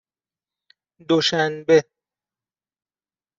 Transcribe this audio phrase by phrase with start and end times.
[1.07, 1.83] دوشنبه